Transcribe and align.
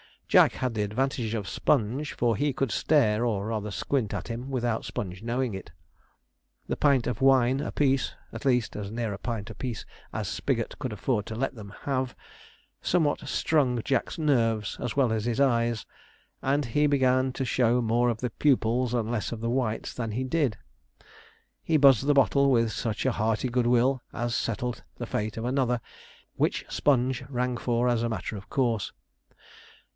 Jack 0.27 0.53
had 0.53 0.73
the 0.73 0.81
advantage 0.81 1.33
of 1.33 1.47
Sponge, 1.47 2.13
for 2.13 2.35
he 2.37 2.53
could 2.53 2.71
stare, 2.71 3.25
or 3.25 3.47
rather 3.47 3.69
squint, 3.69 4.13
at 4.13 4.29
him 4.29 4.49
without 4.49 4.85
Sponge 4.85 5.21
knowing 5.21 5.53
it. 5.53 5.71
The 6.67 6.77
pint 6.77 7.05
of 7.05 7.21
wine 7.21 7.59
apiece 7.59 8.13
at 8.31 8.45
least, 8.45 8.77
as 8.77 8.89
near 8.89 9.13
a 9.13 9.19
pint 9.19 9.49
apiece 9.49 9.85
as 10.13 10.29
Spigot 10.29 10.79
could 10.79 10.93
afford 10.93 11.25
to 11.27 11.35
let 11.35 11.53
them 11.55 11.73
have 11.83 12.15
somewhat 12.81 13.27
strung 13.27 13.81
Jack's 13.83 14.17
nerves 14.17 14.77
as 14.79 14.95
well 14.95 15.11
as 15.11 15.25
his 15.25 15.41
eyes, 15.41 15.85
and 16.41 16.63
he 16.67 16.87
began 16.87 17.33
to 17.33 17.45
show 17.45 17.79
more 17.81 18.09
of 18.09 18.21
the 18.21 18.29
pupils 18.31 18.93
and 18.93 19.11
less 19.11 19.33
of 19.33 19.41
the 19.41 19.51
whites 19.51 19.93
than 19.93 20.11
he 20.11 20.23
did. 20.23 20.57
He 21.61 21.75
buzzed 21.77 22.07
the 22.07 22.15
bottle 22.15 22.49
with 22.49 22.71
such 22.71 23.05
a 23.05 23.11
hearty 23.11 23.49
good 23.49 23.67
will 23.67 24.01
as 24.13 24.33
settled 24.33 24.81
the 24.95 25.05
fate 25.05 25.35
of 25.37 25.43
another, 25.45 25.79
which 26.37 26.65
Sponge 26.69 27.21
rang 27.29 27.57
for 27.57 27.89
as 27.89 28.01
a 28.01 28.09
matter 28.09 28.35
of 28.37 28.49
course. 28.49 28.93